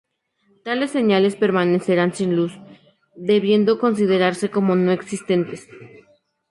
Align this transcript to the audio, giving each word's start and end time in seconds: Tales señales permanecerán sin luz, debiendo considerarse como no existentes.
Tales 0.63 0.89
señales 0.89 1.35
permanecerán 1.35 2.15
sin 2.15 2.35
luz, 2.35 2.53
debiendo 3.15 3.77
considerarse 3.77 4.49
como 4.49 4.75
no 4.75 4.91
existentes. 4.91 5.67